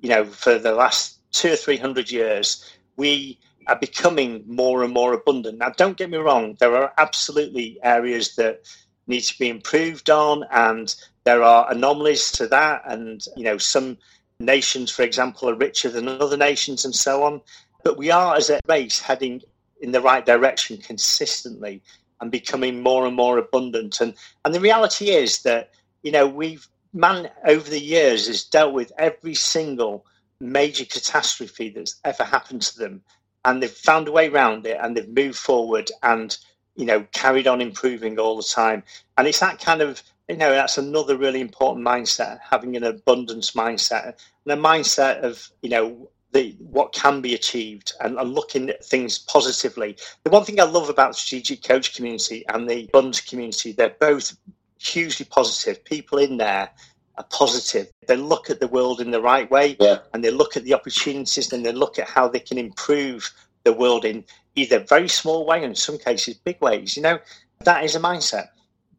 you 0.00 0.08
know, 0.08 0.24
for 0.24 0.58
the 0.58 0.72
last 0.72 1.18
two 1.32 1.52
or 1.52 1.56
three 1.56 1.76
hundred 1.76 2.10
years, 2.10 2.64
we 2.96 3.38
are 3.68 3.78
becoming 3.78 4.44
more 4.46 4.82
and 4.82 4.92
more 4.92 5.12
abundant. 5.12 5.58
Now, 5.58 5.70
don't 5.70 5.96
get 5.96 6.10
me 6.10 6.18
wrong, 6.18 6.56
there 6.58 6.74
are 6.76 6.92
absolutely 6.98 7.78
areas 7.82 8.36
that 8.36 8.62
need 9.06 9.20
to 9.20 9.38
be 9.38 9.48
improved 9.48 10.10
on, 10.10 10.44
and 10.50 10.94
there 11.24 11.42
are 11.42 11.70
anomalies 11.70 12.32
to 12.32 12.46
that. 12.48 12.82
And, 12.86 13.24
you 13.36 13.44
know, 13.44 13.58
some 13.58 13.98
nations, 14.40 14.90
for 14.90 15.02
example, 15.02 15.48
are 15.48 15.54
richer 15.54 15.90
than 15.90 16.08
other 16.08 16.36
nations 16.36 16.84
and 16.84 16.94
so 16.94 17.22
on. 17.22 17.40
But 17.84 17.96
we 17.96 18.10
are, 18.10 18.36
as 18.36 18.50
a 18.50 18.60
race, 18.68 19.00
heading 19.00 19.42
in 19.80 19.92
the 19.92 20.00
right 20.00 20.24
direction 20.24 20.78
consistently 20.78 21.82
and 22.20 22.30
becoming 22.30 22.82
more 22.82 23.06
and 23.06 23.14
more 23.14 23.38
abundant. 23.38 24.00
And, 24.00 24.14
and 24.44 24.54
the 24.54 24.60
reality 24.60 25.10
is 25.10 25.42
that, 25.42 25.70
you 26.02 26.12
know, 26.12 26.26
we've, 26.26 26.66
man 26.92 27.30
over 27.46 27.68
the 27.68 27.80
years 27.80 28.26
has 28.26 28.44
dealt 28.44 28.72
with 28.72 28.92
every 28.98 29.34
single 29.34 30.06
major 30.40 30.84
catastrophe 30.84 31.68
that's 31.68 32.00
ever 32.04 32.24
happened 32.24 32.62
to 32.62 32.78
them 32.78 33.02
and 33.44 33.62
they've 33.62 33.70
found 33.70 34.08
a 34.08 34.12
way 34.12 34.28
around 34.28 34.66
it 34.66 34.78
and 34.80 34.96
they've 34.96 35.08
moved 35.08 35.38
forward 35.38 35.90
and 36.02 36.36
you 36.76 36.84
know 36.84 37.04
carried 37.12 37.46
on 37.46 37.60
improving 37.60 38.18
all 38.18 38.36
the 38.36 38.42
time. 38.42 38.82
And 39.16 39.26
it's 39.26 39.40
that 39.40 39.60
kind 39.60 39.82
of 39.82 40.02
you 40.28 40.36
know 40.36 40.50
that's 40.50 40.78
another 40.78 41.16
really 41.16 41.40
important 41.40 41.86
mindset 41.86 42.38
having 42.48 42.76
an 42.76 42.84
abundance 42.84 43.52
mindset 43.52 44.18
and 44.44 44.52
a 44.52 44.62
mindset 44.62 45.20
of 45.20 45.50
you 45.62 45.70
know 45.70 46.10
the 46.32 46.54
what 46.58 46.92
can 46.92 47.22
be 47.22 47.34
achieved 47.34 47.92
and, 48.00 48.18
and 48.18 48.34
looking 48.34 48.68
at 48.68 48.84
things 48.84 49.18
positively. 49.18 49.96
The 50.24 50.30
one 50.30 50.44
thing 50.44 50.60
i 50.60 50.64
love 50.64 50.88
about 50.88 51.10
the 51.10 51.14
strategic 51.14 51.64
coach 51.64 51.94
community 51.94 52.44
and 52.48 52.68
the 52.68 52.84
abundance 52.84 53.20
community 53.20 53.72
they're 53.72 53.96
both 54.00 54.36
hugely 54.78 55.26
positive. 55.26 55.84
People 55.84 56.18
in 56.18 56.36
there 56.36 56.70
are 57.18 57.26
positive. 57.30 57.90
They 58.06 58.16
look 58.16 58.48
at 58.48 58.60
the 58.60 58.68
world 58.68 59.00
in 59.00 59.10
the 59.10 59.20
right 59.20 59.50
way 59.50 59.76
yeah. 59.80 59.98
and 60.14 60.24
they 60.24 60.30
look 60.30 60.56
at 60.56 60.64
the 60.64 60.74
opportunities 60.74 61.52
and 61.52 61.64
they 61.66 61.72
look 61.72 61.98
at 61.98 62.08
how 62.08 62.28
they 62.28 62.40
can 62.40 62.58
improve 62.58 63.30
the 63.64 63.72
world 63.72 64.04
in 64.04 64.24
either 64.54 64.78
very 64.80 65.08
small 65.08 65.44
way 65.44 65.58
and 65.58 65.66
in 65.66 65.74
some 65.74 65.98
cases 65.98 66.36
big 66.36 66.60
ways. 66.60 66.96
You 66.96 67.02
know, 67.02 67.18
that 67.64 67.84
is 67.84 67.96
a 67.96 68.00
mindset, 68.00 68.48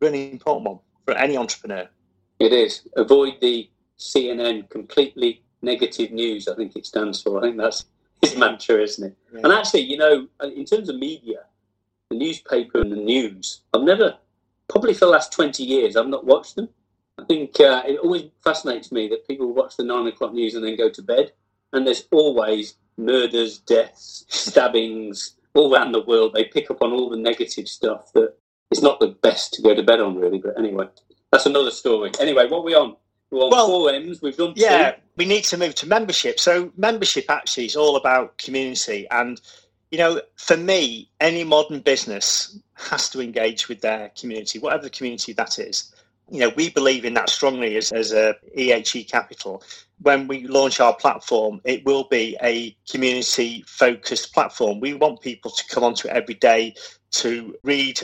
really 0.01 0.31
important 0.31 0.67
one 0.67 0.79
for 1.05 1.13
any 1.13 1.37
entrepreneur. 1.37 1.87
It 2.39 2.53
is. 2.53 2.87
Avoid 2.95 3.35
the 3.41 3.69
CNN 3.97 4.69
completely 4.69 5.41
negative 5.61 6.11
news, 6.11 6.47
I 6.47 6.55
think 6.55 6.75
it 6.75 6.85
stands 6.85 7.21
for. 7.21 7.39
I 7.39 7.41
think 7.41 7.57
that's 7.57 7.85
his 8.21 8.37
mantra, 8.37 8.81
isn't 8.81 9.11
it? 9.11 9.17
Yeah. 9.33 9.41
And 9.43 9.53
actually, 9.53 9.81
you 9.81 9.97
know, 9.97 10.27
uh, 10.41 10.47
in 10.47 10.65
terms 10.65 10.89
of 10.89 10.97
media, 10.97 11.39
the 12.09 12.17
newspaper 12.17 12.79
and 12.79 12.91
the 12.91 12.97
news, 12.97 13.61
I've 13.73 13.83
never, 13.83 14.17
probably 14.69 14.93
for 14.93 15.05
the 15.05 15.11
last 15.11 15.31
20 15.31 15.63
years, 15.63 15.95
I've 15.95 16.07
not 16.07 16.25
watched 16.25 16.55
them. 16.55 16.69
I 17.19 17.25
think 17.25 17.59
uh, 17.59 17.83
it 17.85 17.99
always 17.99 18.23
fascinates 18.43 18.91
me 18.91 19.07
that 19.09 19.27
people 19.27 19.53
watch 19.53 19.77
the 19.77 19.83
nine 19.83 20.07
o'clock 20.07 20.33
news 20.33 20.55
and 20.55 20.63
then 20.63 20.77
go 20.77 20.89
to 20.89 21.01
bed, 21.01 21.31
and 21.73 21.85
there's 21.85 22.07
always 22.11 22.75
murders, 22.97 23.59
deaths, 23.59 24.25
stabbings 24.29 25.35
all 25.53 25.73
around 25.73 25.91
the 25.91 26.01
world. 26.01 26.33
They 26.33 26.45
pick 26.45 26.71
up 26.71 26.81
on 26.81 26.91
all 26.91 27.09
the 27.09 27.17
negative 27.17 27.67
stuff 27.67 28.11
that 28.13 28.35
it's 28.71 28.81
not 28.81 28.99
the 28.99 29.07
best 29.07 29.53
to 29.55 29.61
go 29.61 29.75
to 29.75 29.83
bed 29.83 29.99
on, 29.99 30.15
really. 30.15 30.37
But 30.37 30.57
anyway, 30.57 30.87
that's 31.31 31.45
another 31.45 31.71
story. 31.71 32.11
Anyway, 32.19 32.47
what 32.47 32.59
are 32.59 32.63
we 32.63 32.75
on? 32.75 32.95
We're 33.31 33.43
on 33.43 33.51
well, 33.51 33.67
four 33.67 33.91
M's. 33.91 34.21
We've 34.21 34.37
done 34.37 34.53
yeah. 34.55 34.91
Two. 34.91 34.97
We 35.17 35.25
need 35.25 35.43
to 35.45 35.57
move 35.57 35.75
to 35.75 35.87
membership. 35.87 36.39
So 36.39 36.71
membership 36.77 37.25
actually 37.29 37.65
is 37.65 37.75
all 37.75 37.95
about 37.95 38.37
community 38.37 39.07
and. 39.11 39.39
You 39.91 39.97
know, 39.97 40.21
for 40.35 40.55
me, 40.55 41.09
any 41.19 41.43
modern 41.43 41.79
business 41.79 42.59
has 42.75 43.09
to 43.09 43.19
engage 43.19 43.69
with 43.69 43.81
their 43.81 44.09
community, 44.09 44.59
whatever 44.59 44.83
the 44.83 44.91
community 44.91 45.33
that 45.33 45.57
is 45.57 45.91
you 46.31 46.39
know, 46.39 46.49
we 46.55 46.69
believe 46.69 47.05
in 47.05 47.13
that 47.15 47.29
strongly 47.29 47.75
as, 47.77 47.91
as 47.91 48.13
a 48.13 48.35
EHE 48.57 49.09
Capital. 49.09 49.63
When 50.01 50.27
we 50.27 50.47
launch 50.47 50.79
our 50.79 50.95
platform, 50.95 51.61
it 51.63 51.85
will 51.85 52.05
be 52.05 52.37
a 52.43 52.75
community 52.89 53.63
focused 53.67 54.33
platform. 54.33 54.79
We 54.79 54.93
want 54.93 55.21
people 55.21 55.51
to 55.51 55.63
come 55.67 55.83
onto 55.83 56.07
it 56.07 56.13
every 56.13 56.35
day 56.35 56.75
to 57.11 57.55
read, 57.63 57.99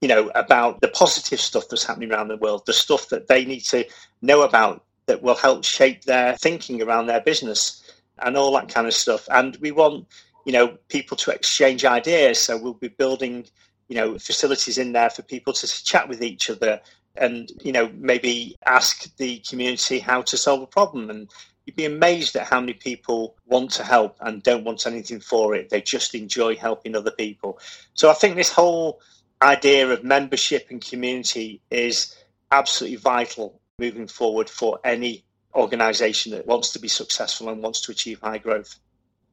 you 0.00 0.08
know, 0.08 0.30
about 0.34 0.80
the 0.80 0.88
positive 0.88 1.40
stuff 1.40 1.64
that's 1.70 1.84
happening 1.84 2.12
around 2.12 2.28
the 2.28 2.36
world, 2.36 2.64
the 2.66 2.72
stuff 2.72 3.08
that 3.10 3.28
they 3.28 3.44
need 3.44 3.60
to 3.66 3.84
know 4.20 4.42
about 4.42 4.84
that 5.06 5.22
will 5.22 5.36
help 5.36 5.64
shape 5.64 6.04
their 6.04 6.36
thinking 6.36 6.82
around 6.82 7.06
their 7.06 7.20
business 7.20 7.82
and 8.18 8.36
all 8.36 8.52
that 8.52 8.68
kind 8.68 8.86
of 8.86 8.94
stuff. 8.94 9.28
And 9.30 9.56
we 9.56 9.70
want, 9.70 10.06
you 10.44 10.52
know, 10.52 10.76
people 10.88 11.16
to 11.18 11.30
exchange 11.30 11.84
ideas. 11.84 12.40
So 12.40 12.58
we'll 12.58 12.74
be 12.74 12.88
building, 12.88 13.46
you 13.88 13.96
know, 13.96 14.18
facilities 14.18 14.78
in 14.78 14.92
there 14.92 15.10
for 15.10 15.22
people 15.22 15.52
to 15.52 15.84
chat 15.84 16.08
with 16.08 16.22
each 16.22 16.50
other 16.50 16.80
and 17.16 17.50
you 17.62 17.72
know 17.72 17.90
maybe 17.94 18.56
ask 18.66 19.14
the 19.16 19.38
community 19.40 19.98
how 19.98 20.22
to 20.22 20.36
solve 20.36 20.62
a 20.62 20.66
problem. 20.66 21.10
And 21.10 21.30
you'd 21.66 21.76
be 21.76 21.84
amazed 21.84 22.36
at 22.36 22.46
how 22.46 22.60
many 22.60 22.72
people 22.72 23.36
want 23.46 23.70
to 23.72 23.84
help 23.84 24.16
and 24.20 24.42
don't 24.42 24.64
want 24.64 24.86
anything 24.86 25.20
for 25.20 25.54
it. 25.54 25.70
They 25.70 25.80
just 25.80 26.14
enjoy 26.14 26.56
helping 26.56 26.96
other 26.96 27.10
people. 27.10 27.58
So 27.94 28.10
i 28.10 28.14
think 28.14 28.36
this 28.36 28.52
whole 28.52 29.00
idea 29.42 29.88
of 29.88 30.04
membership 30.04 30.66
and 30.70 30.84
community 30.84 31.62
is 31.70 32.14
absolutely 32.50 32.96
vital 32.96 33.60
moving 33.78 34.06
forward 34.06 34.50
for 34.50 34.78
any 34.84 35.24
organization 35.54 36.32
that 36.32 36.46
wants 36.46 36.72
to 36.72 36.78
be 36.78 36.88
successful 36.88 37.48
and 37.48 37.62
wants 37.62 37.80
to 37.80 37.92
achieve 37.92 38.20
high 38.20 38.38
growth. 38.38 38.78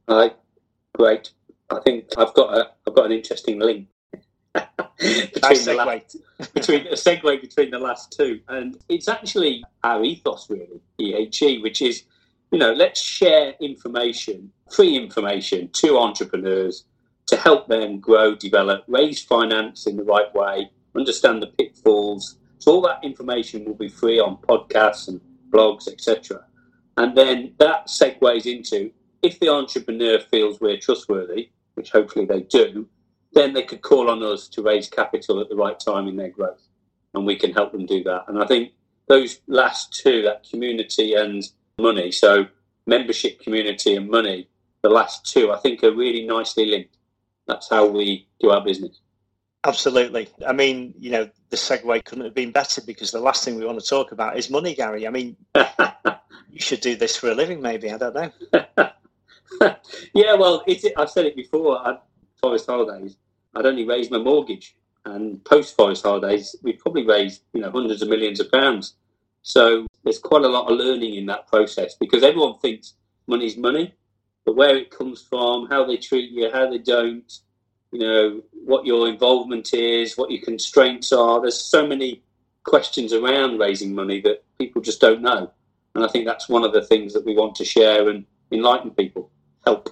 Right, 0.07 0.36
great. 0.96 1.31
I 1.69 1.79
think 1.81 2.05
i've 2.17 2.34
got 2.34 2.57
a 2.57 2.72
i've 2.88 2.96
got 2.96 3.07
an 3.07 3.12
interesting 3.12 3.60
link 3.60 3.88
between 4.98 5.66
the 5.66 5.74
last, 5.75 6.18
between 6.54 6.88
a 6.88 6.94
segue 6.94 7.42
between 7.42 7.72
the 7.72 7.80
last 7.80 8.12
two, 8.12 8.39
and 8.48 8.77
it's 8.89 9.08
actually 9.08 9.63
our 9.84 10.04
ethos 10.04 10.50
really, 10.50 10.82
EHE, 11.00 11.62
which 11.62 11.82
is 11.82 12.04
you 12.51 12.60
know 12.60 12.74
let's 12.74 13.01
share 13.01 13.54
information, 13.60 14.51
free 14.72 14.96
information 14.96 15.70
to 15.74 15.98
entrepreneurs 15.98 16.86
to 17.27 17.36
help 17.36 17.68
them 17.68 18.00
grow, 18.00 18.36
develop, 18.36 18.84
raise 18.88 19.22
finance 19.22 19.86
in 19.86 19.98
the 19.98 20.04
right 20.04 20.34
way, 20.34 20.70
understand 20.96 21.42
the 21.44 21.48
pitfalls. 21.48 22.38
So 22.60 22.72
all 22.72 22.82
that 22.82 23.04
information 23.04 23.66
will 23.66 23.75
be 23.75 23.89
free 23.89 24.20
on 24.20 24.38
podcasts 24.38 25.08
and 25.08 25.22
blogs, 25.50 25.88
etc. 25.88 26.44
And 26.96 27.16
then 27.16 27.54
that 27.60 27.88
segues 27.88 28.46
into 28.46 28.92
if 29.22 29.39
the 29.39 29.50
entrepreneur 29.50 30.20
feels 30.20 30.60
we're 30.60 30.77
trustworthy, 30.77 31.50
which 31.75 31.92
hopefully 31.92 32.25
they 32.25 32.42
do, 32.42 32.88
then 33.38 33.53
they 33.53 33.62
could 33.62 33.82
call 33.82 34.10
on 34.10 34.24
us 34.24 34.48
to 34.50 34.63
raise 34.63 34.89
capital 34.89 35.39
at 35.39 35.48
the 35.48 35.56
right 35.56 35.79
time 35.79 36.08
in 36.08 36.15
their 36.15 36.29
growth, 36.29 36.67
and 37.13 37.25
we 37.25 37.36
can 37.36 37.53
help 37.53 37.72
them 37.72 37.86
do 37.86 38.03
that. 38.03 38.25
And 38.27 38.41
I 38.41 38.48
think 38.48 38.72
those 39.08 39.39
last 39.48 39.94
two, 39.94 40.24
that 40.24 40.48
community 40.50 41.13
and 41.13 41.44
money, 41.77 42.12
so 42.12 42.48
membership, 42.88 43.39
community, 43.39 43.96
and 43.96 44.10
money, 44.10 44.50
the 44.82 44.89
last 44.89 45.32
two, 45.32 45.51
I 45.51 45.58
think 45.58 45.84
are 45.84 45.94
really 45.94 46.25
nicely 46.25 46.65
linked. 46.65 46.98
That's 47.46 47.70
how 47.70 47.86
we 47.86 48.27
do 48.39 48.50
our 48.50 48.63
business. 48.63 49.00
Absolutely. 49.63 50.29
I 50.46 50.53
mean, 50.53 50.94
you 51.00 51.12
know, 51.12 51.29
the 51.50 51.58
segue 51.58 52.06
couldn't 52.06 52.25
have 52.25 52.34
been 52.34 52.51
better 52.51 52.82
because 52.82 53.12
the 53.12 53.20
last 53.20 53.44
thing 53.44 53.56
we 53.56 53.65
want 53.65 53.79
to 53.79 53.86
talk 53.86 54.12
about 54.12 54.38
is 54.38 54.50
money, 54.50 54.74
Gary. 54.74 55.06
I 55.06 55.10
mean, 55.10 55.36
you 55.56 56.60
should 56.60 56.82
do 56.82 56.96
this 56.96 57.15
for 57.15 57.29
a 57.29 57.36
living, 57.36 57.62
maybe. 57.62 57.91
I 57.91 57.98
don't 57.98 58.15
know. 58.15 58.32
yeah, 60.13 60.34
well, 60.36 60.63
I've 60.98 61.10
said 61.10 61.25
it 61.25 61.36
before. 61.36 61.77
I, 61.79 61.98
Forest 62.41 62.67
Holidays, 62.67 63.17
I'd 63.58 63.66
only 63.66 63.86
raised 63.86 64.12
my 64.12 64.20
mortgage. 64.20 64.76
And 65.06 65.44
post 65.46 65.76
Forest 65.76 66.04
Holidays, 66.04 66.56
we 66.64 66.74
probably 66.74 67.06
raised 67.06 67.42
you 67.54 67.62
know 67.62 67.72
hundreds 67.72 68.02
of 68.02 68.10
millions 68.10 68.40
of 68.40 68.52
pounds. 68.52 68.96
So 69.42 69.86
there's 70.04 70.20
quite 70.20 70.44
a 70.44 70.50
lot 70.50 70.70
of 70.70 70.78
learning 70.78 71.16
in 71.16 71.26
that 71.28 71.48
process 71.48 71.96
because 71.96 72.24
everyone 72.24 72.60
thinks 72.60 72.94
money's 73.28 73.56
money, 73.56 73.94
but 74.46 74.58
where 74.58 74.76
it 74.76 74.92
comes 74.92 75.22
from, 75.22 75.68
how 75.70 75.86
they 75.86 75.98
treat 75.98 76.32
you, 76.32 76.52
how 76.52 76.70
they 76.70 76.80
don't, 76.80 77.32
you 77.92 78.00
know, 78.00 78.42
what 78.66 78.86
your 78.86 79.08
involvement 79.08 79.74
is, 79.74 80.18
what 80.18 80.32
your 80.32 80.44
constraints 80.44 81.14
are. 81.14 81.40
There's 81.40 81.60
so 81.60 81.88
many 81.88 82.22
questions 82.66 83.14
around 83.14 83.60
raising 83.60 83.96
money 83.96 84.20
that 84.22 84.44
people 84.58 84.82
just 84.82 85.00
don't 85.00 85.22
know. 85.22 85.52
And 85.96 86.04
I 86.04 86.10
think 86.10 86.26
that's 86.26 86.50
one 86.50 86.64
of 86.64 86.74
the 86.74 86.86
things 86.86 87.14
that 87.14 87.26
we 87.26 87.34
want 87.34 87.56
to 87.56 87.66
share 87.66 88.10
and 88.10 88.26
enlighten 88.52 88.92
people, 88.92 89.32
help. 89.66 89.90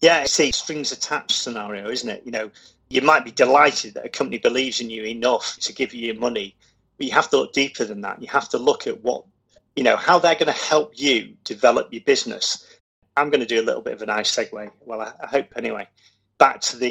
Yeah, 0.00 0.22
it's 0.22 0.38
a 0.38 0.50
strings 0.52 0.92
attached 0.92 1.32
scenario, 1.32 1.88
isn't 1.90 2.08
it? 2.08 2.22
You 2.24 2.30
know, 2.30 2.50
you 2.88 3.02
might 3.02 3.24
be 3.24 3.32
delighted 3.32 3.94
that 3.94 4.06
a 4.06 4.08
company 4.08 4.38
believes 4.38 4.80
in 4.80 4.90
you 4.90 5.04
enough 5.04 5.56
to 5.60 5.72
give 5.72 5.92
you 5.92 6.06
your 6.06 6.20
money, 6.20 6.54
but 6.96 7.06
you 7.06 7.12
have 7.12 7.28
to 7.30 7.38
look 7.38 7.52
deeper 7.52 7.84
than 7.84 8.00
that. 8.02 8.22
You 8.22 8.28
have 8.28 8.48
to 8.50 8.58
look 8.58 8.86
at 8.86 9.02
what, 9.02 9.24
you 9.74 9.82
know, 9.82 9.96
how 9.96 10.18
they're 10.18 10.34
going 10.34 10.46
to 10.46 10.52
help 10.52 10.92
you 10.94 11.34
develop 11.44 11.92
your 11.92 12.02
business. 12.02 12.64
I'm 13.16 13.30
going 13.30 13.40
to 13.40 13.46
do 13.46 13.60
a 13.60 13.66
little 13.66 13.82
bit 13.82 13.94
of 13.94 14.02
a 14.02 14.06
nice 14.06 14.34
segue. 14.34 14.70
Well, 14.86 15.00
I, 15.00 15.12
I 15.20 15.26
hope 15.26 15.46
anyway. 15.56 15.88
Back 16.38 16.60
to 16.62 16.76
the, 16.76 16.90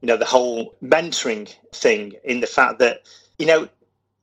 you 0.00 0.06
know, 0.06 0.16
the 0.16 0.24
whole 0.24 0.74
mentoring 0.82 1.54
thing 1.72 2.14
in 2.24 2.40
the 2.40 2.48
fact 2.48 2.80
that, 2.80 3.02
you 3.38 3.46
know, 3.46 3.68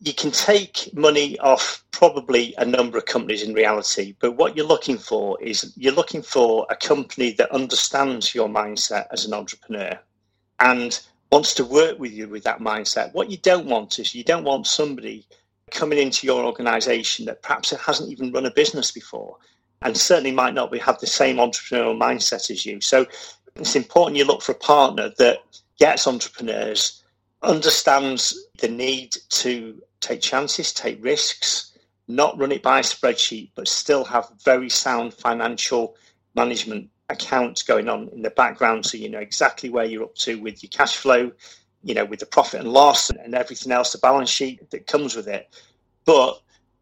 you 0.02 0.14
can 0.14 0.32
take 0.32 0.90
money 0.94 1.40
off 1.40 1.85
probably 1.96 2.54
a 2.58 2.66
number 2.66 2.98
of 2.98 3.06
companies 3.06 3.42
in 3.42 3.54
reality, 3.54 4.16
but 4.20 4.36
what 4.36 4.58
you're 4.58 4.66
looking 4.66 4.98
for 4.98 5.42
is 5.42 5.72
you're 5.78 5.94
looking 5.94 6.22
for 6.22 6.68
a 6.70 6.76
company 6.76 7.32
that 7.32 7.50
understands 7.52 8.36
your 8.36 8.50
mindset 8.50 9.08
as 9.12 9.26
an 9.26 9.34
entrepreneur 9.34 9.98
and 10.60 11.00
wants 11.32 11.54
to 11.54 11.64
work 11.64 11.98
with 11.98 12.12
you 12.12 12.28
with 12.28 12.44
that 12.44 12.60
mindset. 12.60 13.14
What 13.14 13.32
you 13.32 13.38
don't 13.38 13.66
want 13.66 13.98
is 13.98 14.14
you 14.14 14.26
don't 14.26 14.44
want 14.44 14.68
somebody 14.68 15.26
coming 15.72 15.98
into 15.98 16.28
your 16.28 16.44
organization 16.44 17.26
that 17.28 17.42
perhaps 17.42 17.72
hasn't 17.72 18.12
even 18.12 18.34
run 18.34 18.46
a 18.46 18.52
business 18.52 18.92
before 18.92 19.38
and 19.82 19.96
certainly 19.96 20.34
might 20.34 20.54
not 20.54 20.76
have 20.78 21.00
the 21.00 21.08
same 21.08 21.38
entrepreneurial 21.38 21.98
mindset 21.98 22.52
as 22.52 22.66
you. 22.66 22.82
So 22.82 23.06
it's 23.56 23.78
important 23.78 24.18
you 24.18 24.26
look 24.26 24.42
for 24.42 24.52
a 24.52 24.56
partner 24.56 25.14
that 25.18 25.38
gets 25.80 26.08
entrepreneurs, 26.08 27.04
understands 27.42 28.48
the 28.60 28.68
need 28.68 29.16
to 29.30 29.82
take 30.02 30.20
chances, 30.20 30.74
take 30.74 31.02
risks, 31.02 31.72
not 32.08 32.38
run 32.38 32.52
it 32.52 32.62
by 32.62 32.82
spreadsheet, 32.82 33.50
but 33.56 33.68
still 33.68 34.04
have 34.04 34.30
very 34.44 34.70
sound 34.70 35.14
financial 35.14 35.96
management 36.36 36.90
accounts 37.10 37.64
going 37.64 37.88
on 37.88 38.10
in 38.10 38.22
the 38.22 38.30
background 38.32 38.86
so 38.86 38.98
you 38.98 39.10
know 39.10 39.20
exactly 39.20 39.70
where 39.70 39.86
you're 39.86 40.04
up 40.04 40.16
to 40.16 40.42
with 40.42 40.64
your 40.64 40.70
cash 40.70 40.98
flow, 40.98 41.32
you 41.84 41.94
know, 41.94 42.06
with 42.06 42.20
the 42.20 42.26
profit 42.26 42.62
and 42.62 42.72
loss 42.72 43.10
and 43.10 43.36
everything 43.36 43.72
else, 43.72 43.92
the 43.92 43.98
balance 44.00 44.30
sheet 44.30 44.70
that 44.72 44.88
comes 44.88 45.16
with 45.16 45.28
it. 45.28 45.50
But 46.04 46.42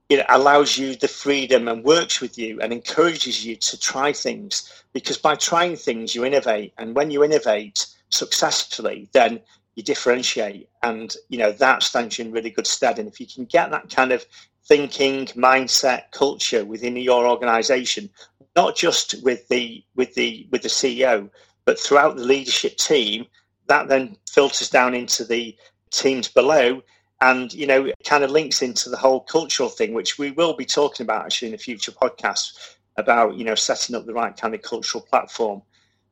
it 0.10 0.25
allows 0.30 0.77
you 0.77 0.96
the 0.96 1.08
freedom 1.08 1.68
and 1.68 1.84
works 1.84 2.22
with 2.22 2.38
you 2.38 2.60
and 2.62 2.72
encourages 2.72 3.46
you 3.46 3.56
to 3.56 3.80
try 3.80 4.12
things 4.13 4.84
because 4.94 5.18
by 5.18 5.36
trying 5.36 5.75
things 5.75 6.13
you 6.13 6.25
innovate 6.25 6.74
and 6.77 6.96
when 6.96 7.10
you 7.10 7.24
innovate 7.24 7.88
successfully 8.10 9.10
then 9.13 9.39
you 9.75 9.82
differentiate 9.82 10.70
and 10.84 11.15
you 11.30 11.38
know 11.38 11.51
that 11.51 11.82
stands 11.82 12.20
you 12.20 12.25
in 12.25 12.32
really 12.32 12.50
good 12.50 12.68
stead 12.68 13.00
and 13.00 13.08
if 13.08 13.20
you 13.20 13.25
can 13.25 13.46
get 13.46 13.72
that 13.72 13.89
kind 13.89 14.12
of 14.12 14.25
thinking 14.67 15.25
mindset 15.27 16.12
culture 16.12 16.63
within 16.65 16.96
your 16.96 17.27
organization 17.27 18.10
not 18.55 18.75
just 18.75 19.15
with 19.24 19.48
the 19.50 19.84
with 19.96 20.13
the 20.15 20.48
with 20.51 20.62
the 20.62 20.70
ceo 20.70 21.29
but 21.65 21.79
throughout 21.79 22.15
the 22.15 22.24
leadership 22.24 22.75
team 22.77 23.25
that 23.67 23.88
then 23.88 24.15
filters 24.29 24.70
down 24.70 24.93
into 24.93 25.24
the 25.24 25.55
teams 25.91 26.27
below 26.27 26.82
and 27.22 27.53
you 27.53 27.65
know 27.65 27.86
it 27.86 27.96
kind 28.05 28.24
of 28.24 28.32
links 28.32 28.62
into 28.62 28.89
the 28.89 28.98
whole 28.98 29.22
cultural 29.22 29.70
thing 29.70 29.93
which 29.93 30.17
we 30.17 30.32
will 30.32 30.55
be 30.55 30.65
talking 30.65 31.03
about 31.03 31.24
actually 31.25 31.48
in 31.48 31.53
a 31.53 31.58
future 31.58 31.91
podcast 31.91 32.75
about 32.98 33.36
you 33.36 33.43
know 33.43 33.55
setting 33.55 33.96
up 33.96 34.05
the 34.05 34.13
right 34.13 34.38
kind 34.38 34.53
of 34.53 34.62
cultural 34.62 35.03
platform. 35.03 35.62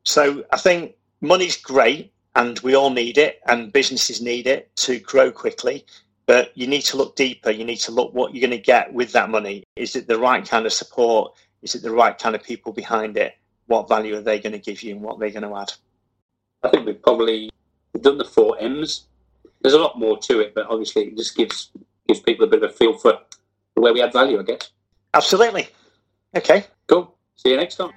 So 0.03 0.43
i 0.51 0.57
think 0.57 0.95
money's 1.21 1.57
great 1.57 2.13
and 2.35 2.59
we 2.59 2.75
all 2.75 2.89
need 2.89 3.17
it 3.17 3.39
and 3.47 3.73
businesses 3.73 4.21
need 4.21 4.47
it 4.47 4.75
to 4.77 4.99
grow 4.99 5.31
quickly 5.31 5.85
but 6.25 6.55
you 6.55 6.67
need 6.67 6.81
to 6.81 6.97
look 6.97 7.15
deeper 7.15 7.49
you 7.49 7.65
need 7.65 7.77
to 7.77 7.91
look 7.91 8.13
what 8.13 8.33
you're 8.33 8.47
going 8.47 8.57
to 8.57 8.63
get 8.63 8.93
with 8.93 9.11
that 9.11 9.29
money 9.29 9.63
is 9.75 9.95
it 9.95 10.07
the 10.07 10.17
right 10.17 10.47
kind 10.47 10.65
of 10.65 10.73
support 10.73 11.33
is 11.61 11.75
it 11.75 11.81
the 11.81 11.91
right 11.91 12.17
kind 12.17 12.35
of 12.35 12.43
people 12.43 12.71
behind 12.71 13.17
it 13.17 13.33
what 13.67 13.87
value 13.87 14.15
are 14.15 14.21
they 14.21 14.39
going 14.39 14.53
to 14.53 14.59
give 14.59 14.81
you 14.83 14.93
and 14.93 15.01
what 15.01 15.19
they're 15.19 15.31
going 15.31 15.43
to 15.43 15.55
add 15.55 15.71
i 16.63 16.69
think 16.69 16.85
we've 16.85 17.01
probably 17.01 17.49
done 18.01 18.17
the 18.17 18.25
four 18.25 18.57
m's 18.59 19.05
there's 19.61 19.73
a 19.73 19.79
lot 19.79 19.97
more 19.97 20.17
to 20.17 20.39
it, 20.39 20.53
but 20.53 20.67
obviously 20.67 21.03
it 21.03 21.17
just 21.17 21.35
gives 21.35 21.69
gives 22.07 22.19
people 22.19 22.45
a 22.45 22.49
bit 22.49 22.63
of 22.63 22.71
a 22.71 22.73
feel 22.73 22.97
for 22.97 23.19
where 23.75 23.93
we 23.93 24.01
add 24.01 24.13
value, 24.13 24.39
I 24.39 24.43
guess. 24.43 24.71
Absolutely. 25.13 25.69
Okay. 26.35 26.65
Cool. 26.87 27.15
See 27.35 27.49
you 27.49 27.57
next 27.57 27.75
time. 27.75 27.91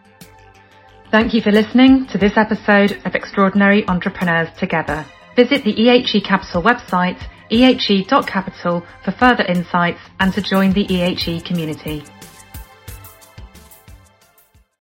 Thank 1.11 1.33
you 1.35 1.43
for 1.43 1.53
listening 1.53 2.07
to 2.09 2.19
this 2.19 2.37
episode 2.37 3.01
of 3.05 3.15
Extraordinary 3.15 3.87
Entrepreneurs 3.89 4.49
Together. 4.59 5.07
Visit 5.37 5.65
the 5.65 5.73
EHE 5.73 6.25
Capital 6.25 6.63
website, 6.63 7.21
ehe.capital, 7.55 8.85
for 9.05 9.13
further 9.13 9.45
insights 9.45 10.01
and 10.19 10.33
to 10.35 10.43
join 10.43 10.73
the 10.73 10.87
EHE 10.87 11.45
community. 11.45 12.05